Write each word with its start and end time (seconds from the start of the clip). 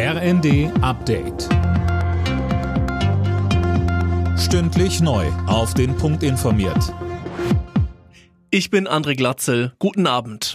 RND 0.00 0.70
Update. 0.80 1.48
Stündlich 4.38 5.00
neu. 5.00 5.26
Auf 5.48 5.74
den 5.74 5.96
Punkt 5.96 6.22
informiert. 6.22 6.94
Ich 8.52 8.70
bin 8.70 8.86
André 8.86 9.16
Glatzel. 9.16 9.72
Guten 9.80 10.06
Abend. 10.06 10.54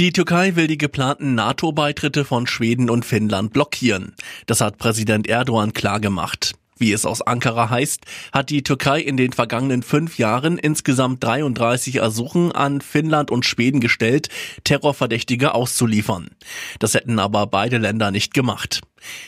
Die 0.00 0.12
Türkei 0.12 0.56
will 0.56 0.66
die 0.66 0.78
geplanten 0.78 1.36
NATO-Beitritte 1.36 2.24
von 2.24 2.48
Schweden 2.48 2.90
und 2.90 3.04
Finnland 3.04 3.52
blockieren. 3.52 4.16
Das 4.46 4.60
hat 4.60 4.78
Präsident 4.78 5.28
Erdogan 5.28 5.72
klargemacht. 5.72 6.54
Wie 6.80 6.92
es 6.92 7.04
aus 7.04 7.20
Ankara 7.20 7.68
heißt, 7.68 8.06
hat 8.32 8.48
die 8.48 8.62
Türkei 8.62 9.00
in 9.02 9.18
den 9.18 9.34
vergangenen 9.34 9.82
fünf 9.82 10.16
Jahren 10.16 10.56
insgesamt 10.56 11.22
33 11.22 11.96
Ersuchen 11.96 12.52
an 12.52 12.80
Finnland 12.80 13.30
und 13.30 13.44
Schweden 13.44 13.80
gestellt, 13.80 14.30
Terrorverdächtige 14.64 15.52
auszuliefern. 15.52 16.30
Das 16.78 16.94
hätten 16.94 17.18
aber 17.18 17.46
beide 17.46 17.76
Länder 17.76 18.10
nicht 18.10 18.32
gemacht. 18.32 18.80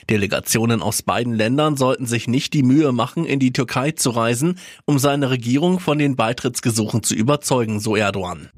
Delegationen 0.09 0.81
aus 0.81 1.03
beiden 1.03 1.35
Ländern 1.35 1.77
sollten 1.77 2.07
sich 2.07 2.27
nicht 2.27 2.55
die 2.55 2.63
Mühe 2.63 2.91
machen, 2.91 3.27
in 3.27 3.39
die 3.39 3.53
Türkei 3.53 3.91
zu 3.91 4.09
reisen, 4.11 4.59
um 4.87 4.99
seine 4.99 5.29
Regierung 5.29 5.79
von 5.79 5.99
den 5.99 6.17
Beitrittsgesuchen 6.17 7.03
zu 7.03 7.15
überzeugen, 7.15 7.81
so 7.81 7.97
Erdogan. 7.97 8.49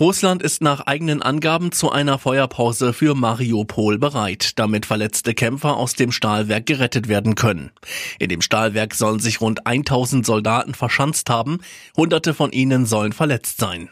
Russland 0.00 0.44
ist 0.44 0.62
nach 0.62 0.86
eigenen 0.86 1.22
Angaben 1.22 1.72
zu 1.72 1.90
einer 1.90 2.20
Feuerpause 2.20 2.92
für 2.92 3.16
Mariupol 3.16 3.98
bereit, 3.98 4.56
damit 4.56 4.86
verletzte 4.86 5.34
Kämpfer 5.34 5.76
aus 5.76 5.94
dem 5.94 6.12
Stahlwerk 6.12 6.66
gerettet 6.66 7.08
werden 7.08 7.34
können. 7.34 7.72
In 8.20 8.28
dem 8.28 8.40
Stahlwerk 8.40 8.94
sollen 8.94 9.18
sich 9.18 9.40
rund 9.40 9.66
1000 9.66 10.24
Soldaten 10.24 10.74
verschanzt 10.74 11.30
haben, 11.30 11.58
hunderte 11.96 12.32
von 12.32 12.52
ihnen 12.52 12.86
sollen 12.86 13.12
verletzt 13.12 13.58
sein. 13.58 13.88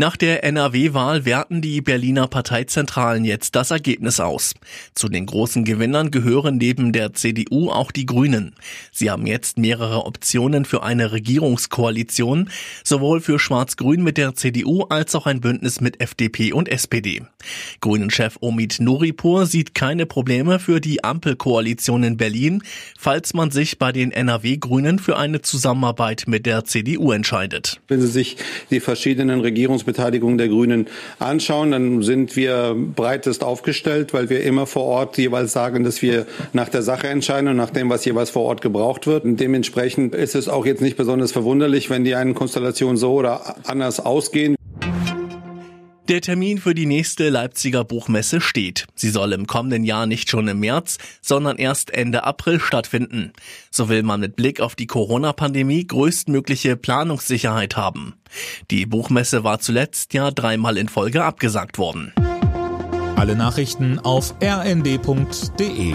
Nach 0.00 0.16
der 0.16 0.44
NRW-Wahl 0.44 1.26
werten 1.26 1.60
die 1.60 1.82
Berliner 1.82 2.26
Parteizentralen 2.26 3.26
jetzt 3.26 3.54
das 3.54 3.70
Ergebnis 3.70 4.18
aus. 4.18 4.54
Zu 4.94 5.10
den 5.10 5.26
großen 5.26 5.66
Gewinnern 5.66 6.10
gehören 6.10 6.56
neben 6.56 6.94
der 6.94 7.12
CDU 7.12 7.68
auch 7.68 7.92
die 7.92 8.06
Grünen. 8.06 8.54
Sie 8.92 9.10
haben 9.10 9.26
jetzt 9.26 9.58
mehrere 9.58 10.06
Optionen 10.06 10.64
für 10.64 10.82
eine 10.82 11.12
Regierungskoalition, 11.12 12.48
sowohl 12.82 13.20
für 13.20 13.38
Schwarz-Grün 13.38 14.02
mit 14.02 14.16
der 14.16 14.34
CDU 14.34 14.84
als 14.84 15.14
auch 15.14 15.26
ein 15.26 15.42
Bündnis 15.42 15.82
mit 15.82 16.00
FDP 16.00 16.54
und 16.54 16.70
SPD. 16.70 17.20
Grünen-Chef 17.82 18.38
Omid 18.40 18.80
Nuripur 18.80 19.44
sieht 19.44 19.74
keine 19.74 20.06
Probleme 20.06 20.60
für 20.60 20.80
die 20.80 21.04
Ampelkoalition 21.04 22.04
in 22.04 22.16
Berlin, 22.16 22.62
falls 22.98 23.34
man 23.34 23.50
sich 23.50 23.78
bei 23.78 23.92
den 23.92 24.12
NRW-Grünen 24.12 24.98
für 24.98 25.18
eine 25.18 25.42
Zusammenarbeit 25.42 26.24
mit 26.26 26.46
der 26.46 26.64
CDU 26.64 27.12
entscheidet. 27.12 27.82
Wenn 27.88 28.00
Sie 28.00 28.08
sich 28.08 28.38
die 28.70 28.80
verschiedenen 28.80 29.40
Regierungs 29.40 29.84
Beteiligung 29.92 30.38
der 30.38 30.48
Grünen 30.48 30.86
anschauen, 31.18 31.72
dann 31.72 32.02
sind 32.02 32.36
wir 32.36 32.74
breitest 32.74 33.42
aufgestellt, 33.42 34.12
weil 34.12 34.30
wir 34.30 34.42
immer 34.42 34.66
vor 34.66 34.84
Ort 34.84 35.18
jeweils 35.18 35.52
sagen, 35.52 35.84
dass 35.84 36.00
wir 36.02 36.26
nach 36.52 36.68
der 36.68 36.82
Sache 36.82 37.08
entscheiden 37.08 37.48
und 37.48 37.56
nach 37.56 37.70
dem, 37.70 37.90
was 37.90 38.04
jeweils 38.04 38.30
vor 38.30 38.44
Ort 38.44 38.60
gebraucht 38.60 39.06
wird. 39.06 39.24
Und 39.24 39.38
dementsprechend 39.38 40.14
ist 40.14 40.34
es 40.34 40.48
auch 40.48 40.64
jetzt 40.64 40.80
nicht 40.80 40.96
besonders 40.96 41.32
verwunderlich, 41.32 41.90
wenn 41.90 42.04
die 42.04 42.14
einen 42.14 42.34
Konstellationen 42.34 42.96
so 42.96 43.14
oder 43.14 43.56
anders 43.66 43.98
ausgehen. 44.00 44.56
Der 46.10 46.20
Termin 46.20 46.58
für 46.58 46.74
die 46.74 46.86
nächste 46.86 47.28
Leipziger 47.28 47.84
Buchmesse 47.84 48.40
steht. 48.40 48.88
Sie 48.96 49.10
soll 49.10 49.32
im 49.32 49.46
kommenden 49.46 49.84
Jahr 49.84 50.06
nicht 50.06 50.28
schon 50.28 50.48
im 50.48 50.58
März, 50.58 50.98
sondern 51.22 51.56
erst 51.56 51.94
Ende 51.94 52.24
April 52.24 52.58
stattfinden. 52.58 53.32
So 53.70 53.88
will 53.88 54.02
man 54.02 54.18
mit 54.18 54.34
Blick 54.34 54.60
auf 54.60 54.74
die 54.74 54.88
Corona-Pandemie 54.88 55.86
größtmögliche 55.86 56.76
Planungssicherheit 56.76 57.76
haben. 57.76 58.19
Die 58.70 58.86
Buchmesse 58.86 59.44
war 59.44 59.60
zuletzt 59.60 60.14
ja 60.14 60.30
dreimal 60.30 60.76
in 60.76 60.88
Folge 60.88 61.24
abgesagt 61.24 61.78
worden. 61.78 62.12
Alle 63.16 63.36
Nachrichten 63.36 63.98
auf 63.98 64.34
rnd.de 64.42 65.94